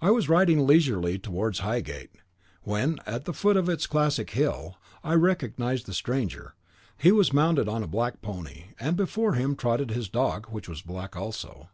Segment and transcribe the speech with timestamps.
[0.00, 2.12] I was riding leisurely towards Highgate,
[2.62, 6.54] when, at the foot of its classic hill, I recognised the stranger;
[6.96, 10.80] he was mounted on a black pony, and before him trotted his dog, which was
[10.80, 11.68] black also.